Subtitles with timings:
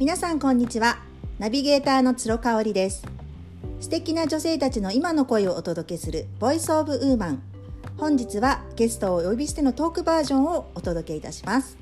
[0.00, 0.96] 皆さんこんにちは。
[1.38, 3.06] ナビゲーターの鶴香織です。
[3.80, 7.42] 素敵な女性たちの今の声をお届けするボイスオブウーマン。
[7.98, 11.76] 本日はゲストをお呼びしてのトークバージョンをお届けいたします。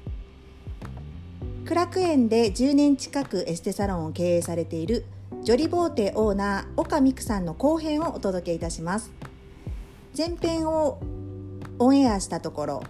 [1.64, 5.04] 苦楽園で10年近くエステサロンを経営されている
[5.44, 9.12] ジョリボーテオーナー岡美久さんの後編をお届けいたします。
[10.16, 10.98] 前編を
[11.78, 12.82] オンエアしたところ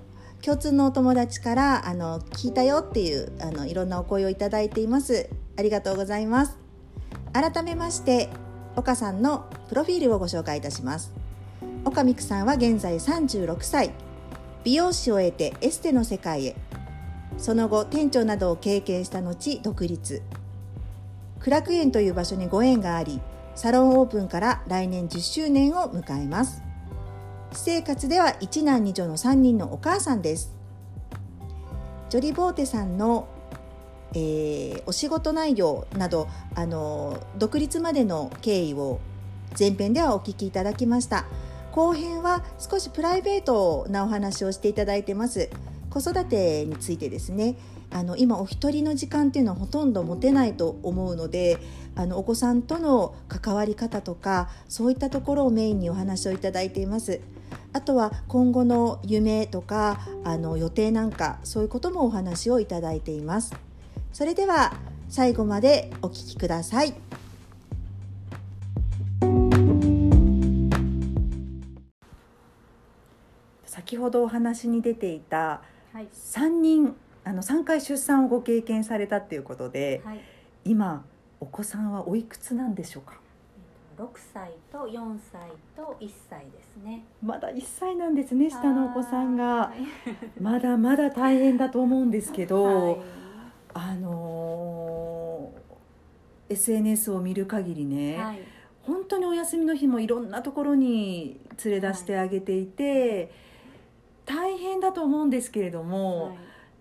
[0.43, 5.29] 共通のお友達からあの聞いたよっていうあのいろんなお声をいただいています。
[5.56, 6.56] ありがとうございます。
[7.33, 8.29] 改めまして
[8.77, 11.12] 岡さんのプロフィールをご紹介いたします。
[11.84, 13.91] 岡美久さんは現在36歳。
[14.65, 16.57] 美容師を得てエステの世界へ。
[17.37, 20.23] その後店長などを経験した後独立。
[21.41, 23.20] 苦楽園という場所にご縁があり
[23.55, 26.67] サロンオープンから来年10周年を迎えます。
[27.51, 30.55] 私生活では一男二女の3人のお母さんです。
[32.11, 33.27] ジョリボーテさんの、
[34.13, 39.01] えー、お仕事内容などあの独立までの経緯を
[39.59, 41.24] 前編ではお聞きいただきました。
[41.73, 45.49] 後編は少しプライベートなお話をしていただいてます。
[45.90, 47.57] 子育てについてですね。
[47.90, 51.57] あの今お一人の時間っていうのはほとんど持てないと思うので
[51.96, 57.21] あのお子さんとの関わり方とかそういったところをメインにお話をいただいています。
[57.79, 63.54] あとは今後の夢とかあの予定なんかそういうこともお話をいただいています。
[64.12, 64.75] それでは
[65.09, 66.93] 最後までお聞きください。
[73.65, 75.62] 先ほどお話に出ていた
[75.94, 80.21] 3人あの3回出産をご経験されたっていうことで、はい、
[80.65, 81.04] 今
[81.38, 83.28] お子さんはおいくつなんでしょうか？
[83.99, 87.04] 6歳と4歳と1歳ですね。
[87.21, 89.72] まだ1歳なんですね下のお子さんが。
[90.41, 92.97] まだまだ大変だと思うんですけど、はい、
[93.75, 98.41] あのー、SNS を見る限りね、はい、
[98.83, 103.33] 本当にお休みの日もいろんなところに連れ出してあげていて、
[104.25, 106.33] 大変だと思うんですけれども、は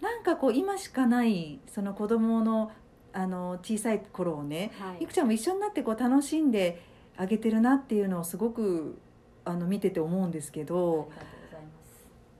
[0.02, 2.72] い、なんかこう今しかないその子供の
[3.12, 6.84] あの小さい頃をね、はい、いくちゃんも一緒になってこう楽しんで
[7.18, 8.98] あげてるなっていうのをすごく
[9.44, 11.10] あの見てて思うんですけど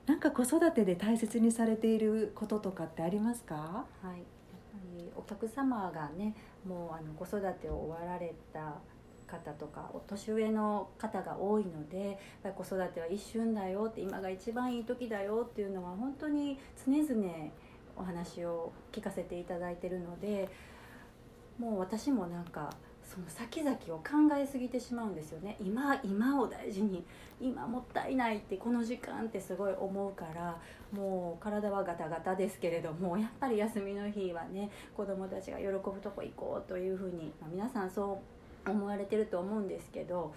[0.06, 6.34] なんか子育てで大切にされていることとかってありますか、はい、やっぱりお客様がね
[6.66, 8.76] もうあの子育てを終わられた
[9.26, 17.50] 方とかお年上の方が多いのでやっぱり子育ては一瞬だよって今が一番いい時だよっていうのは本当に常々
[17.96, 20.48] お話を聞かせていただいてるので
[21.58, 22.70] もう私もなんか
[23.08, 25.56] その先々を考えすぎてしまうんですよね。
[25.60, 27.02] 今今を大事に
[27.40, 30.60] 今もったいないってこの時間ってすごい思うから
[30.92, 38.20] もう体はガタガタですけれどもやっぱり休みの日はね子供たちが喜ぶとこ行こうというふうに、まあ、皆さんそ
[38.66, 40.34] う思われてると思うんですけど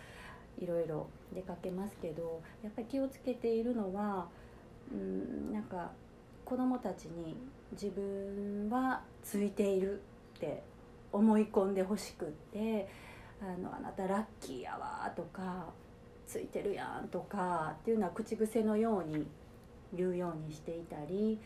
[0.58, 4.28] いろいろ出かけますけどやっぱり気をつけているのは
[4.94, 5.92] うんなんか
[6.46, 7.36] 子供たちに
[7.74, 10.02] 自分はついている
[10.38, 10.62] って
[11.12, 12.88] 思い込んでほしくって
[13.42, 15.66] あの「あなたラッキーやわ」とか
[16.28, 19.28] 「ついてるやん」とかっていうのは口癖のように
[19.94, 21.40] 言うようにしていたり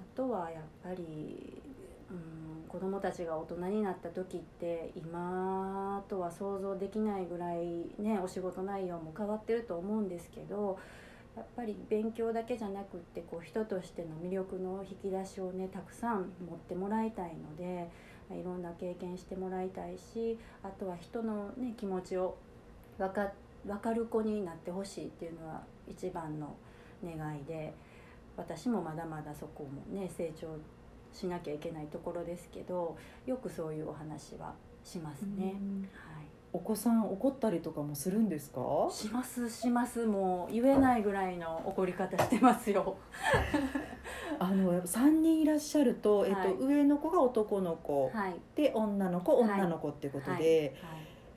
[0.00, 1.62] あとはやっぱり、
[2.10, 10.78] うん、子供たちが大人になった時って今とは想像できないぐらいねお仕事内容も変わってると思うんですけど
[11.36, 18.07] やっぱり勉強だけじゃなくってこう人としての魅力の引き出しをねたくさん持ってもらいたいので。
[18.34, 22.36] いろんな経験してもらいたいしあとは人の、ね、気持ちを
[22.98, 23.32] 分か
[23.66, 26.54] 分かる子になってほしいっていうのは一番の
[27.04, 27.74] 願いで
[28.36, 30.56] 私もまだまだそこもね成長
[31.12, 32.96] しなきゃいけないところですけど
[33.26, 35.54] よくそういうお話はしますね。
[35.54, 35.88] うん
[36.52, 38.60] お子さん怒ったりとかもするんですか？
[38.90, 40.06] しますします。
[40.06, 42.96] もう言えないぐらいの怒り方してますよ。
[44.38, 50.74] あの3人いらっしゃると、えっと、上の子が男の子、はい、で女の子女の子っていうことで、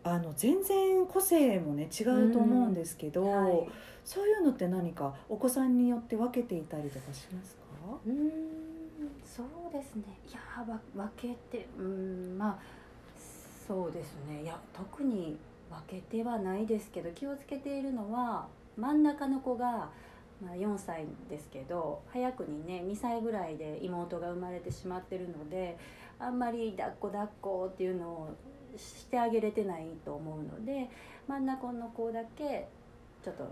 [0.03, 3.68] あの全然個性もね違うと思うんですけど、はい、
[4.06, 7.62] そういうのって何かお子さんによって分けていたりとかしますか？
[8.06, 8.31] うん
[9.25, 10.03] そうですね。
[10.30, 10.39] いや
[10.95, 12.81] 分けてうんまあ
[13.71, 14.44] そうですね。
[14.44, 15.38] いや特に
[15.69, 19.89] 分けてはないですけど気をつけているのは真ん中の子が
[20.44, 25.77] まあ、4歳ですけど早くにね2歳ぐらいで妹が生まれてしまってるので
[26.19, 28.35] あんまり抱っこ抱っこっていうのを
[28.75, 30.89] してあげれてないと思うので
[31.27, 32.68] 真ん中の子だけ
[33.23, 33.44] ちょっと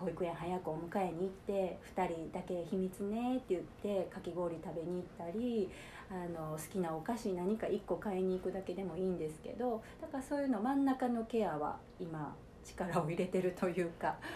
[0.00, 5.70] 保育園早くお迎えに行って2人だけ秘密ねって言ってかき氷食べに行ったり
[6.10, 14.16] あの好きなお菓子何か1個買いに行くだけでもいいんですけどだからそういうの真ん中のケアは今力を入れてるというか。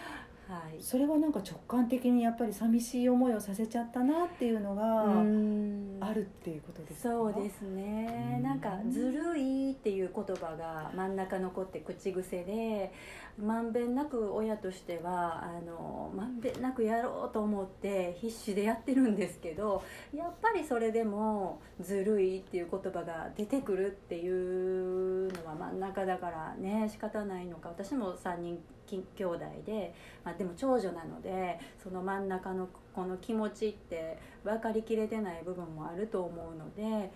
[0.47, 7.09] はい、それはなんか直感的にやっぱり寂しい思いをさせちゃったなっていうのがあるっていうことですか？
[7.09, 8.39] そうですね。
[8.43, 12.91] なんか「ずるい」っていう言葉が真ん中残って口癖で
[13.37, 19.83] まんべんなく親としてはあのまんべんなくやろうと思って必死でやってるんですけど
[20.13, 29.93] やっぱりそれでも「ずるい」っていう言葉が出てくるっていうのは真ん中だからね仕方ないのか私も3人兄弟で、
[30.23, 37.11] まあ、でも長女なのでその真ん中のこの気持ちって分かりきれてない部分もあると思うので。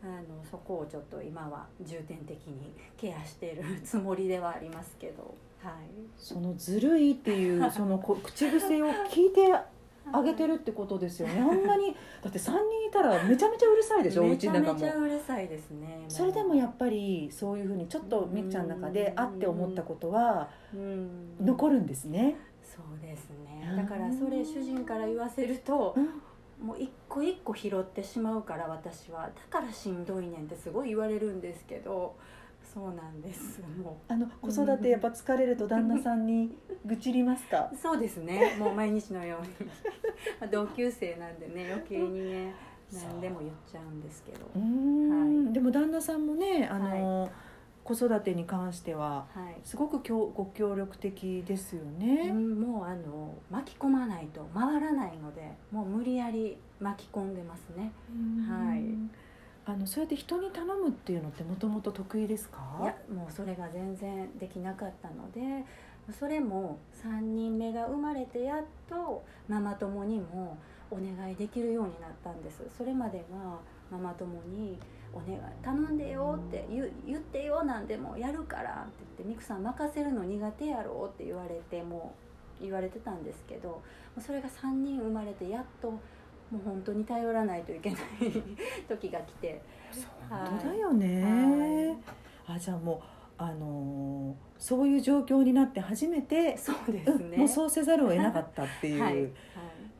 [0.00, 5.74] あのそこをちょっと今は重点的にケアしているつもりではありますけど、はい、
[6.16, 9.52] そのずるいっていう その口癖を聞いて
[10.10, 11.40] あげてるってことですよね。
[11.40, 14.24] あんなにだって三人いたらめちゃめちゃうるさいでしょ。
[14.24, 16.04] めちゃめちゃうるさいですね。
[16.08, 20.48] それでもやっぱりそういうふうにちょっとみっちゃんの中であって思ったことは
[21.40, 22.36] 残るんですね。
[22.62, 23.74] そうですね。
[23.76, 25.94] だからそれ主人から言わせると。
[26.60, 32.16] もう一個一個拾ってしまうから私はだからしんどいねんってすごい言われるんですけど
[32.78, 33.60] そうなんです。
[33.82, 34.12] もう。
[34.12, 37.68] あの子育てやっぱ疲れると旦那さんに愚痴りますか？
[37.76, 38.56] そうですね。
[38.56, 39.70] もう毎日のように。
[40.52, 42.54] 同級生なんでね余計にね
[42.92, 44.46] 何でも言っちゃうんですけど。
[44.54, 47.30] うん、はい、でも旦那さんもねあの、はい。
[47.82, 49.26] 子育てに関しては
[49.64, 57.90] すごくご協力的ですよね、うん、もうあの巻き込まないと回らないのでもう無理やり巻き込んでますね。
[58.46, 58.84] はい
[59.70, 62.58] あのそうやって人に頼むっていうのってもともと得意ですか？
[62.82, 65.64] いやもうそれが全然できなかったので
[66.18, 70.56] それも3人目が生まれてやっとママ友にも
[70.90, 72.62] お願いできるようになったんです。
[72.76, 73.58] それまでは
[73.90, 74.78] ママ友に
[75.12, 82.14] お願い頼んでよって言言ってよなんでもやるからって言ってミクさん任せるの苦手やろって言われても
[82.60, 83.82] う言われてたんですけど
[84.20, 85.92] それが3人生まれてやっと
[86.50, 88.00] もう本当に頼らないといけない
[88.88, 89.62] 時が来て。
[90.28, 91.96] 本当だよね、
[92.46, 92.98] はい、あじゃあもう
[93.38, 99.14] あのー、そういう状況になって初めてそうですね、うん、もうそうせざるを得なかったっていう、はい。
[99.14, 99.30] はい、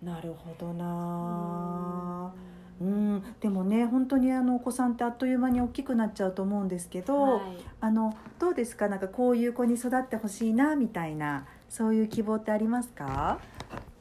[0.02, 2.34] なるほどな。
[2.80, 7.42] うん、でもね本当にあのお子さんってあっという間に大きくなっちゃうと思うんですけど、はい、
[7.80, 8.88] あのどうですか？
[8.88, 13.40] なんかこういう子に育ってほしいなみたいなそういう希望ってありますか？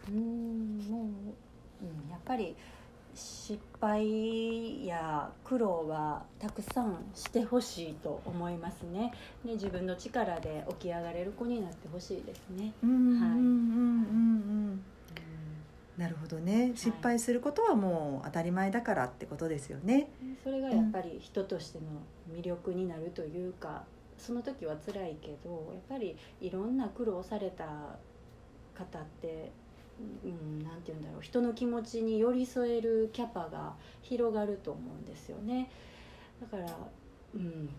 [0.09, 1.33] うんもう、
[1.81, 2.55] うん、やっぱり
[3.13, 9.11] 失敗や苦労はたくさんしてほしいと思いますね。
[9.43, 12.65] ね自分の力で起き上がれる子になってほしいですね。
[12.65, 13.43] はい、うんうんうんう
[14.73, 14.83] ん
[15.97, 16.73] なるほどね。
[16.75, 20.09] 失敗することはもう当たり前だからってことですよね、
[20.43, 21.85] それがやっぱり人としての
[22.37, 23.83] 魅力になるというか、
[24.19, 27.65] その時は辛いけどやっぱりいろんな苦労された
[28.75, 29.51] 方って
[30.23, 31.21] うん、なんて言うんだろう。
[31.21, 35.69] 人の気持ちに寄り添えるキャパが広がると思うんですよね。
[36.41, 36.65] だから、
[37.33, 37.69] うん、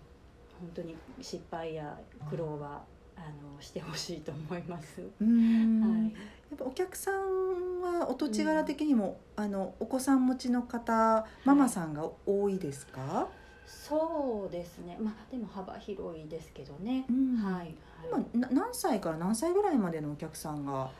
[0.60, 1.98] 本当に失敗や
[2.28, 2.82] 苦労は
[3.16, 5.00] あのしてほしいと思います。
[5.00, 13.26] はい、やっぱお客さんはお土地柄的にも、うん、あのお子さん持ちの方ママさんが多いですか、はい、
[13.66, 14.98] そうですね。
[15.00, 17.74] まあでも幅広いですけどね、うん、はい、
[18.10, 20.90] はい、今何歳から何歳ぐらいまでのお客さんが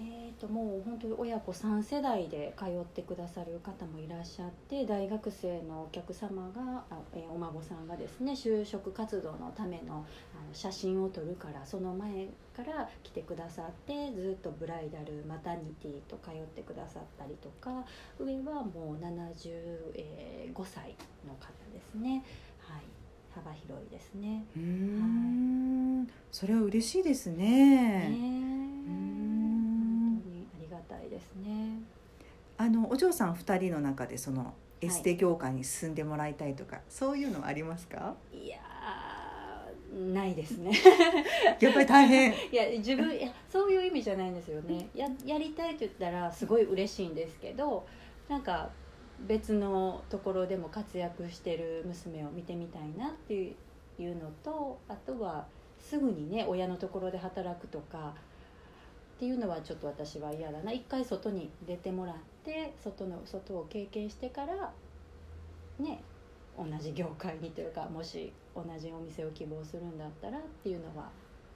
[0.00, 10.06] えーと、もう本当に親子3世代で通ってくださる方もいらっしゃって大学生のお客様があ、えー、お孫さんがですね就職活動のための
[10.40, 17.84] あの写真を撮るからその前から来てくださってずっとブライダルマタニティと通ってくださったりとか
[18.20, 20.94] 上はもう75歳
[21.26, 22.22] の方ですね。
[22.60, 22.82] はい
[23.34, 24.44] 幅広いですね。
[24.56, 28.08] うん、はい、それは嬉しいですね。
[28.08, 29.27] ね
[31.18, 31.80] ですね。
[32.56, 38.14] あのお嬢さん2人の中でそのエステ業界に進んでもらいたいとか、はい、そういうのはありますか？
[38.32, 38.58] いや
[40.12, 40.70] ないですね。
[41.60, 42.32] やっぱり大変。
[42.52, 44.88] いや自分いやそういう意味じゃないんですよね。
[44.94, 47.86] ややりたいって言ったらすごい嬉しいんですけど
[48.28, 48.70] なんか
[49.20, 53.54] 別のところでも活躍してる娘を見てみたいなってい
[54.00, 55.46] うのとあとは
[55.78, 58.14] すぐにね親のところで働くとか
[59.18, 60.70] っていうのはちょっと私は嫌だな。
[60.70, 64.72] 一回外に出てもらって外の外を経験してから
[65.80, 66.00] ね
[66.56, 71.10] 同じ業界にというかもし同じお店を希望するんだったらっていうのは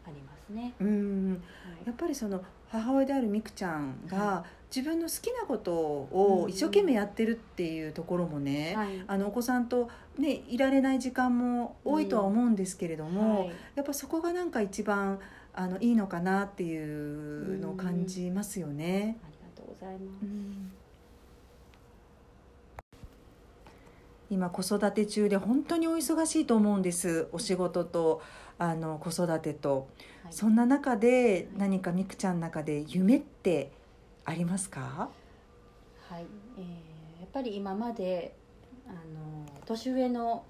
[0.05, 0.73] ありますね。
[0.81, 1.43] うん、
[1.87, 9.89] やっぱりその母親であるみくちゃんが自分の好きなことを一生懸命やってるっていうところもね、はい、あのお子さんと、
[10.19, 15.21] ね、いられない時間も多いとは思うんですけれども、はい、やっぱそこがなんか一番
[15.55, 19.19] あのいいのかなっていうのを感じますよね。
[19.23, 20.27] ありがとうございます。
[24.31, 27.29] 今子育て中で本当にお忙しいと思うんです。
[27.33, 28.23] お仕事と
[28.59, 29.89] あの子育てと、
[30.25, 33.73] はい、そんな中で何かみくちゃんの中で夢って
[34.25, 35.11] ありますか？
[36.09, 36.25] はい、
[36.57, 38.35] えー、やっぱり今まで
[38.89, 38.97] あの
[39.67, 40.45] 年上の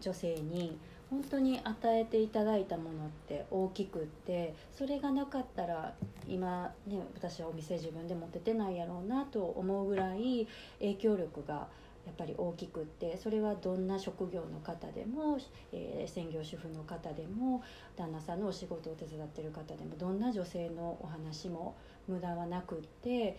[0.00, 0.76] 女性に
[1.10, 5.94] 本当に与えていただいたものって大きくってそれがなかったら
[6.28, 10.46] 今ね私はお店自分で持っててないやろうなと思うぐらい
[10.80, 11.68] 影響力が
[12.08, 15.38] やっぱり大きくってそれはどんな職業の方でも、
[15.72, 17.62] えー、専業主婦の方でも
[17.96, 23.38] 旦那さんのお仕事を手伝ってる方でもどんな女性のお話も無駄はなくって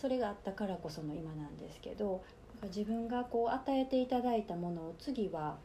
[0.00, 2.24] それがあったからこその今なんですけど
[2.64, 5.58] 自分がこう与えていただいたものを次は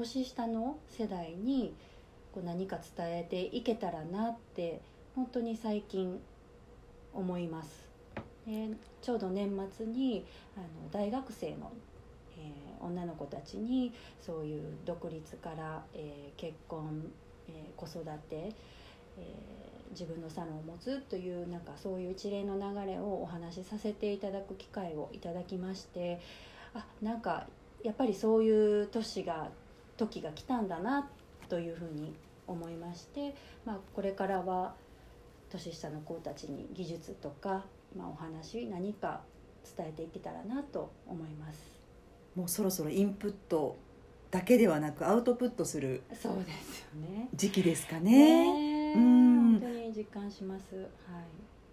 [0.00, 1.74] 年下の世代に
[2.32, 4.80] こう何か伝えていけたらなって
[5.14, 6.18] 本当に最近
[7.12, 7.88] 思います。
[8.46, 8.70] で
[9.02, 10.24] ちょうど年末に
[10.56, 11.70] あの大学生の、
[12.38, 17.04] えー、女の子たちにそういう独立から、えー、結婚、
[17.48, 18.54] えー、子育て、え
[19.90, 26.20] 自分のサロンを持つというなんかそういう一連の流れをお話しさせていただく機会をいただきまして
[26.74, 27.46] あなんか
[27.82, 29.50] やっぱりそういう年が
[30.06, 31.08] 時が来たんだな
[31.48, 32.14] というふうに
[32.46, 34.74] 思いまして、まあ、これからは
[35.50, 37.64] 年下の子たちに技術とか
[37.96, 39.20] まあ、お話何か
[39.76, 41.58] 伝えていけたらなと思います
[42.36, 43.76] もうそろそろインプット
[44.30, 48.92] だけではなくアウトプットするそうですよね時期ですかね。
[48.92, 50.76] ねうん本当に実感します。
[50.76, 50.86] はい。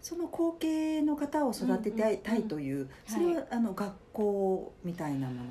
[0.02, 5.42] その後継の方を育てたい,、という、それは、あの学校みたいなもの？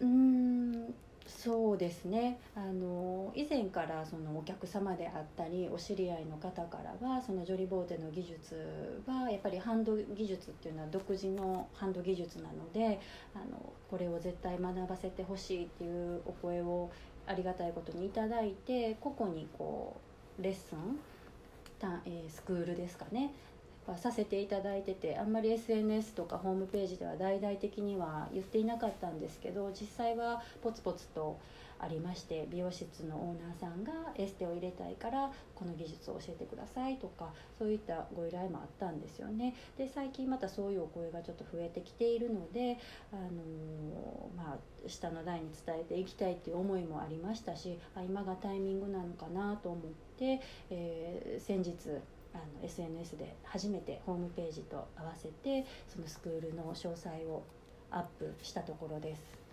[0.00, 0.94] うん
[1.26, 2.38] そうですね。
[2.54, 13.00] あの以前からそのお客様であったりお知り合いの方からはそのジョリボーテの技術はやっぱりハンド技術っていうのは独自のハンド技術なので
[13.34, 16.90] あのこれを絶対学ばせてほしいっていうお声を
[17.26, 19.96] ありがたいことにいただいて個々にこ
[20.38, 20.98] うレッスン
[21.78, 23.32] た、え、スクールですかね。
[23.86, 31.38] はさせていただいててあんまり SNS とかホームページでは大々的には言っていなかったんですけど実際はポツポツと
[31.78, 39.54] ありまして美容室のオーナーさんがエステを入れたいからこの技術を教えてくださいとかそういったご依頼もあったんですよね。
[39.76, 42.78] で最近またそういうお声がちょっと増えてきているので、
[43.12, 49.82] あのー、まあ、下の代に伝えていきたいっていう思いもありましたしあ今がタイミングなのかなと思っ
[50.18, 50.40] て、
[50.70, 51.74] えー、先日
[52.36, 57.42] あの SNS で初めてホームページと合わせてそのスクールの詳細を
[57.90, 59.46] アップしたところです。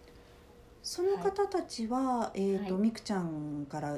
[0.83, 3.97] その方たちは、はい、えっ、ー、と、はい、みくちゃんから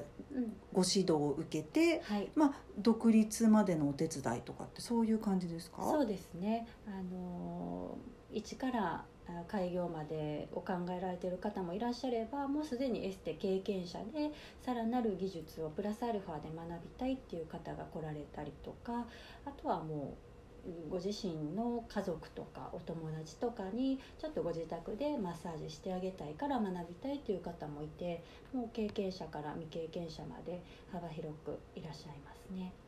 [0.72, 5.82] ご指導を受けて、はい、まあ独立までのお手伝いとかってそういう感じですか？
[5.82, 6.68] そうですね。
[6.88, 7.98] あの
[8.32, 9.04] 一から
[9.48, 19.06] 開業までを考えられている方もいらっしゃればもうすでにエステ経験者でさらなる技術をプラスアルファで学びたいっていう方が来られたりとか
[19.46, 32.85] あとはもうご自身の家族とかお友達とかにちょっとご自宅でマッサージしてあげたいから学びたいという方もいてもう経験者から未経験者まで幅広くいらっしゃいますね。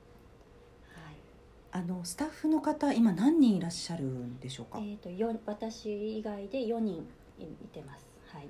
[1.78, 4.80] あのスタッフの方今何人いらっしゃるんでしょうか？
[4.80, 7.08] えっ、ー、と私以外で4人
[7.40, 8.08] いてます。
[8.34, 8.48] はい。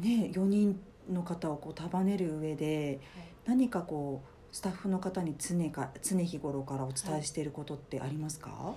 [0.00, 8.74] ね4人の方をこう束ねる上で、はい、何かこうスタッフの方に常か常日頃からお伝えしていることってありますか、はい、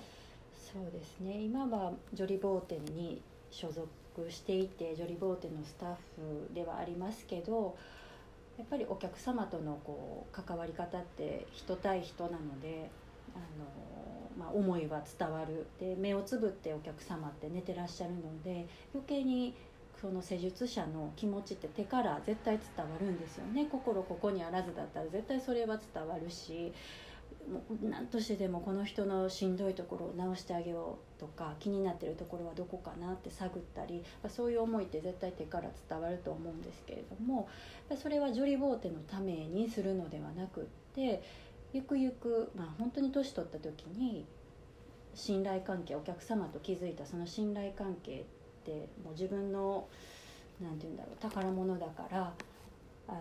[0.72, 3.22] そうですね今はジョリボーテに
[3.52, 3.88] 所属
[4.28, 7.76] していてジョリボーテのスタッフではありますけど
[8.58, 12.90] やっぱりお客様とのこう関わり方って人対人なので
[13.34, 13.38] あ
[14.38, 15.66] の、まあ、思いは伝わる。
[15.80, 19.54] で目をつぶってお客様って寝てらっしゃるので余計に
[20.00, 23.66] その施術者の気持ちって手から絶対伝わるんですよね。
[23.70, 26.72] 心ここにあらずだったら絶対それは伝わるし
[27.50, 37.48] もう何としてでもこの人のしんどいところを直してあげようとか気になってるところはどこかなって探ったりそういう思いって絶対手から伝わると思うんですけれども
[38.02, 40.64] それはジョリボーテのためにするのではなくっ
[40.94, 41.22] て
[41.74, 44.24] ゆくゆく、まあ、本当に年取った時に
[45.12, 48.24] 信頼関係お客様と築いたその信頼関係っ
[48.64, 49.88] てもう自分の
[50.62, 52.32] 何て言うんだろう宝物だから
[53.08, 53.18] あの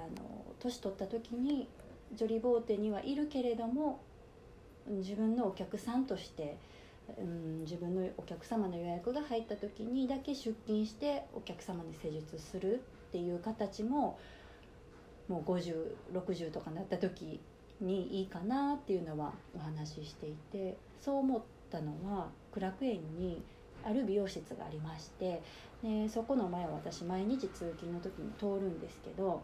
[0.60, 1.68] 年取った時に
[2.14, 4.00] ジョリボーテにはいるけれども
[4.88, 6.56] 自分のお客さんとして
[7.18, 14.18] うん、自分のお客様の予約が入った時にだけ出勤してお客様に施術するっていう形も
[15.28, 17.42] もう5060とかなった時
[17.84, 23.44] にいいかなっていうのはお話ししていてそう思ったのは苦楽園に
[23.84, 25.42] ある美容室がありまして
[25.84, 29.44] でそこの前は私毎日通勤の時に通るんですけど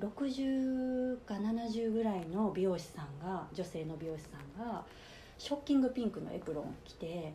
[0.00, 4.84] 60か70ぐらいの美容師さんが女性の美容師さんが
[5.36, 7.34] ショッキングピンクのエプロンを着て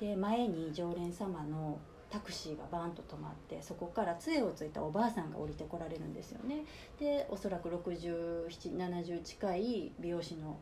[0.00, 1.78] で前に常連様の
[2.12, 6.64] タクシーがバーンと止まってそこから杖をついたおばあさんが降りてこられるんですよね
[7.00, 10.58] でおそらく6070近い美容師の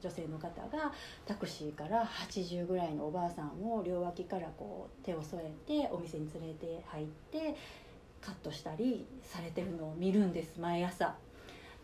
[0.00, 0.92] 女性の方が
[1.26, 7.56] タクシーから80ぐらいのおばあさんを両脇からこう手を添えてお店に連れて入って
[8.22, 11.14] カットしたりされてるのを見るんです毎朝。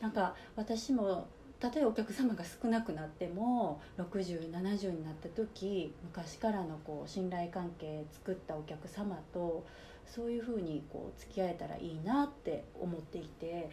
[0.01, 1.29] なんか私も
[1.63, 9.65] たとえお客様が少なくなっても6070になった時昔からのこう信頼関係作ったお客様と
[10.05, 13.71] そういうふうにこう付き合えたらいいなって思っていて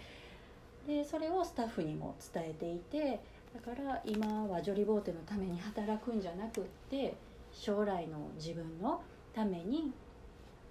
[0.86, 3.22] でそれをスタッフにも伝えていて
[3.56, 7.16] だから今はジョリボーテのために働くんじゃなくって
[7.52, 9.02] 将来の自分の
[9.34, 9.92] ために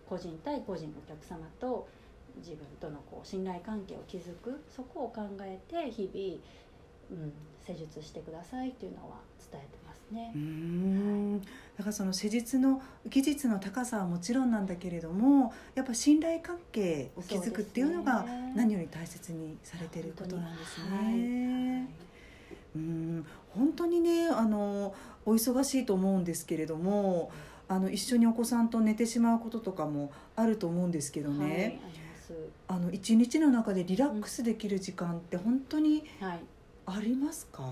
[0.09, 1.89] 個人対個人のお客様と
[2.37, 4.63] 自分とのこう信頼関係を築く。
[4.69, 6.41] そこを考えて日々
[7.11, 7.33] うん、
[7.67, 9.17] 施術してくださいっていうのは
[9.51, 10.33] 伝えてますね。
[10.35, 11.47] うんだ
[11.85, 20.97] からその施術の技術の高さはもちろんなんだけれどもやっぱ信頼関係を築くっていうのが何より大切にされてることなんですね。
[20.97, 21.15] はい、
[22.77, 27.31] うん本当にねあのお忙しいと思うんですけれども
[27.69, 31.81] あの一緒にお子さんと寝てしまうこととかもあると思うんですけどね。
[31.83, 31.99] はい
[32.67, 36.05] あの一日の中でリラックスできる時間って本当に
[36.91, 37.63] ありますか？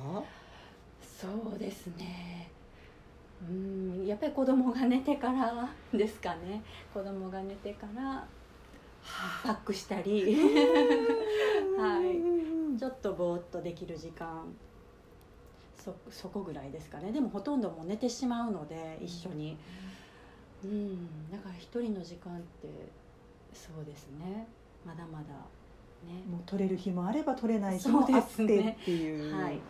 [1.00, 2.50] そうですね。
[3.48, 6.62] うんやっぱり子供が寝てからですかね。
[6.92, 8.26] 子供が寝てから
[9.42, 10.36] パックしたり。
[11.78, 12.78] はい。
[12.78, 14.44] ちょっとぼーっとできる時間。
[15.74, 17.12] そそこぐらいですかね。
[17.12, 19.56] でもほとんどもう寝てしまうので一緒に。
[20.64, 21.30] うん。
[21.30, 22.68] だから一人の時間って
[23.54, 24.46] そうですね。
[24.84, 25.24] まだまだ
[26.06, 28.22] ね、もう取れる日もあれば取れない日もあってっ
[28.84, 29.60] ていう、ね、はいはい、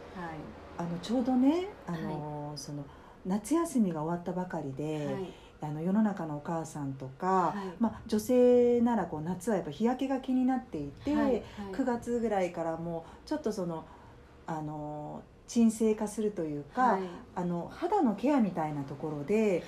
[0.79, 2.85] あのちょうどねあの、はい、その
[3.25, 5.33] 夏休みが終わったばかりで、はい。
[5.59, 13.87] あの世の中のお母さんとか、はい、まあ、女性ならこう夏はやっぱ日焼けが気になっていて、はいはい、9月ぐらいからもうちょっとその
[14.47, 17.01] あの鎮静化するというか、はい、
[17.35, 19.65] あの肌のケアみたいなところで、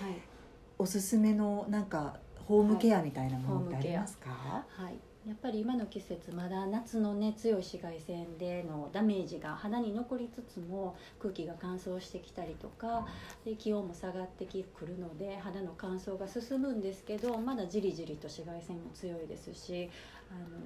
[0.78, 4.28] おすすめのなんかホームケアみたいなものってありますか、
[4.68, 4.94] はい
[5.26, 13.07] やっぱり今の季節まだ夏のね強い紫外線でのダメージが肌に残りつつも空気が乾燥してきたりとか
[13.44, 19.90] で気温も下がってくるので肌の乾燥が進むんですけどまだじりじりと紫外線も強いですし
[20.31, 20.59] あの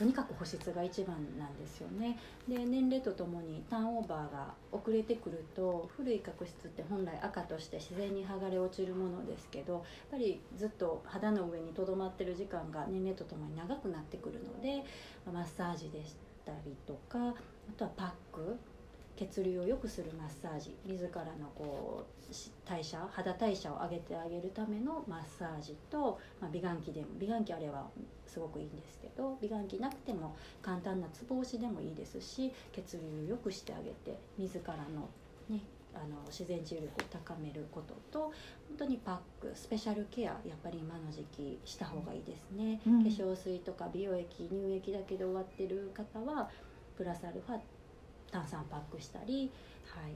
[0.00, 2.18] とにかく保湿が一番なんですよね。
[2.48, 9.82] で年齢とともにターンオーバーが遅れてくると古い角質って本来赤として自然に剥がれ落ちるものですけどやっ
[10.12, 14.82] ぱりずっと肌の上にとどまってる時間が年齢とともに長くなってくるので
[15.30, 17.34] マッサージでしたりとかあ
[17.76, 18.56] とはパック
[19.20, 20.74] 血流を良くするマッサージ。
[20.86, 22.10] 自らのこう
[22.64, 27.86] 代謝肌代謝を上げてあげるためのマッサージと、まあ、美顔器でも美顔器あれば
[28.26, 35.08] すごくいいんですけど美顔器なくても簡単なつぼ押しでもいいですし血流を良くしてあげて自らの
[35.48, 35.60] ね
[35.92, 38.20] あの自然治癒力を高めることと
[38.68, 46.48] 本当にパックスペシャルケアやっぱり今の時期した方がいいですね、うん、化粧水とか美容液乳液だけで終わってる方は
[46.96, 47.58] プラスアルファ
[48.30, 49.50] 炭酸パックしたり、
[49.86, 50.14] はい、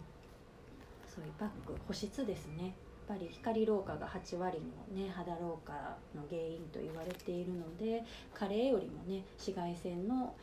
[1.07, 2.75] そういうパック保湿ですね。
[3.09, 5.73] やっぱり光老化が8割の、ね、肌老化
[6.15, 10.35] の原因と言われているので加齢よりもね紫外線の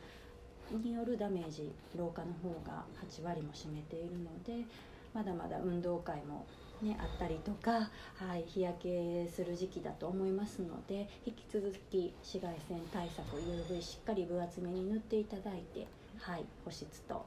[0.70, 4.64] によるダメージ老化の方が8割も占めているので
[5.12, 6.46] まだまだ運動会も、
[6.80, 15.86] ね、あったりとか、はい、日焼けする時期だと思いますので引き続き紫外線対策 UV しっかり分厚めに塗っていただいて、
[16.18, 17.26] はい、保湿と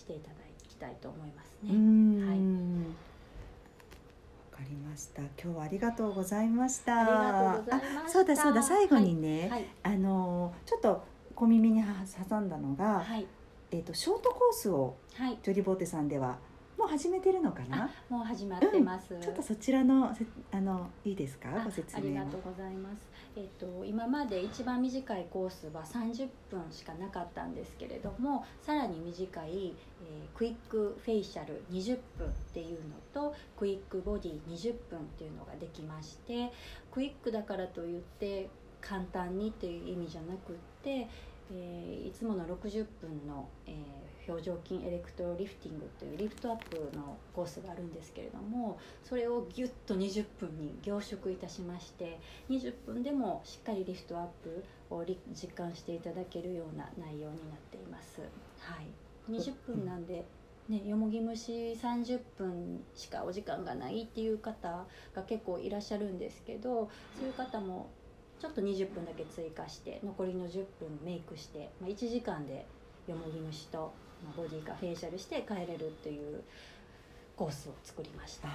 [0.00, 0.34] していただ
[0.66, 1.72] きたいと思いますね。
[2.24, 2.38] はい。
[4.50, 5.20] わかりました。
[5.20, 7.00] 今日はありがとうございました。
[7.00, 13.26] ありがとうございましそうだそうだ最後にね、はいはい、あのちょっと小耳に挟んだのが、はい、
[13.70, 16.38] えっ、ー、とショートコースを、はい、ジョリボーテさんでは
[16.80, 17.90] もう始めてるのかな？
[18.08, 20.16] もう始まってます、うん、ちょっとそちらの
[20.50, 21.50] あのいいですか？
[21.62, 22.96] ご説明ありがとうございます。
[23.36, 36.50] えっ、と今まで一番短いコースは30分しかなかったんですけれどもさらに短い、えー、クイックフェイシャル20分っていうのとクイックボディ20分っていうのができまして
[36.90, 38.48] クイックだからといって
[38.80, 41.06] 簡単にっていう意味じゃなくって、
[41.52, 58.20] えー、いつもの60分の、えー表情筋エレクトロリフティングというリフトアップのコースがあるんですけれどもそれをギュッと20分に凝縮いたしまして20分でもしっかりリフトアップを実感していただけるような内容になっています。
[58.58, 60.24] はい、20分なんで
[60.68, 67.90] ね、よもぎ虫30分しかお時間がないっていう方が結構いらっしゃるんですけどそういう方も
[68.40, 72.66] ちょっと20分だけ追加して残りの10分メイクして、まあ、1時間で
[73.06, 73.92] よもぎ虫と
[74.36, 76.42] ボディがフェイシャルして帰れるっていう
[77.36, 78.54] コースを作りました、は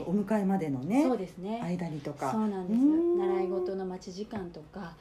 [0.00, 1.60] い、お迎えまでのねそうですね。
[1.62, 2.32] 間にとか。
[2.32, 4.96] そうなんです習い事の待ち時間とか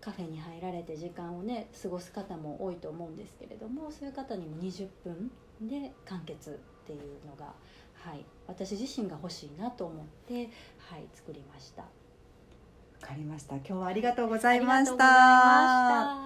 [0.00, 5.30] カフェに入られて時間をね過ごす方も多いと思うんですけれどもそういう方にも20分
[5.68, 7.52] で完結っていうのが、
[7.94, 11.84] はい、私自身が欲しいなと思って、はい、作りました。
[13.02, 13.56] わかりました。
[13.56, 16.16] 今日はありがとうございました。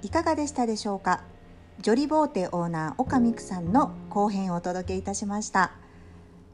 [0.00, 1.20] いかがでしたでしょうか？
[1.82, 5.72] ジョリボーテオーナー岡美久さんの後編をお届けいたしました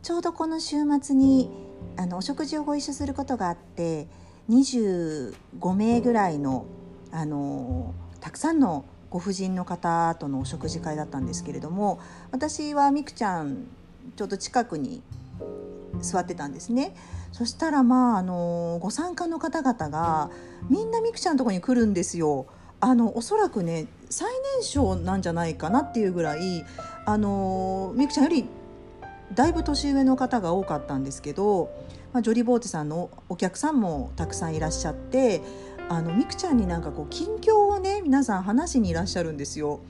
[0.03, 1.51] ちょうどこの週末に
[1.97, 4.07] あのお食事をご一緒することがあって
[4.51, 5.33] 25
[5.75, 6.67] 名ぐらいの
[7.15, 12.01] あのたくさんのご婦人の方とのお食事会だったんですけれども
[12.33, 13.69] 私はみくちゃん
[14.17, 15.01] ちょっと近くに
[16.01, 16.97] 座ってたんですね
[17.31, 20.31] そしたらまああのご参加の方々が
[20.69, 22.47] みんなみくちゃんのとこに来るんですよ。
[22.81, 26.65] あのおそらくね最年少なんじゃないかなっていうぐらい
[27.07, 28.45] あのみくちゃんより
[29.35, 31.71] だいぶ年上の方が多かったんですけど、
[32.13, 35.41] まあ、ジョリボーテさんのお客さんもたくさんいらっしゃって
[35.89, 39.81] あのみくちゃんになんかこう近況をね皆さん話しにいらっしゃるんですよ。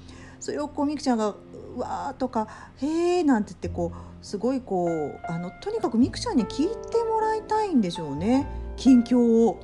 [0.40, 1.34] それをこうみくちゃんが
[1.76, 2.48] 「うわ」とか
[2.82, 9.60] 「へー」なんて言ってこうすごいこうあのとにかくみくちゃんに聞いてもらいたいんでしょうね近況を。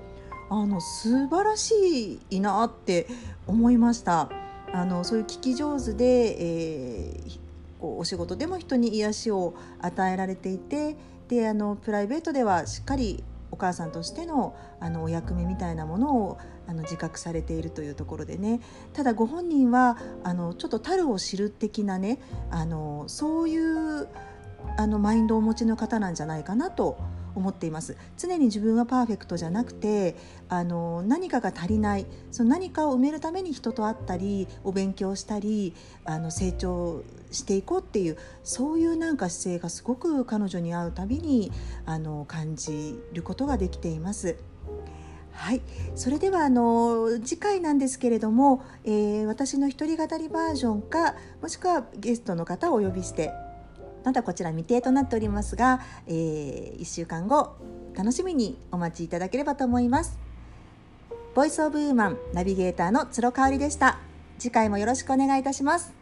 [0.53, 3.07] あの素晴らしいなって
[3.47, 4.29] 思いました。
[4.73, 6.05] あのそういう聞き上手で、
[6.41, 7.39] えー、
[7.81, 10.97] こうお仕事でも人に癒しを与えられていて
[11.29, 18.61] であのプライベートではしっかりお母さんとしてのあのお役目みたいなものをあの自覚されているというところでね。
[18.93, 22.19] ただご本人はあのちょっと樽を知る的なね
[22.51, 24.09] あのそういう
[24.77, 26.99] あのマインドをお持ちの方なんじゃないかなと
[27.35, 27.97] 思っています。
[28.17, 30.17] 常に自分はパーフェクトじゃなくて
[30.49, 41.53] あの何かが足りないその何かを埋めるために人と会ったりお勉強したりあの成長していこうっていうそういうなんか姿勢がすごく彼女に会うたびに
[41.87, 44.37] あの感じることができています。
[45.33, 45.63] はい、
[45.95, 53.33] それではあの次回なんですけれども、えー、私の一人語りバージョンかもしくはゲストの方をお呼びして
[54.05, 57.57] まだこちら未定となっておりますが、えー、1週間後
[57.95, 60.19] 楽しみにお待ちいただければと思います。
[61.35, 63.99] ボイスオブウーマンナビゲーターの鶴香織でした。
[64.39, 66.00] 次回もよろしくお願いいたします。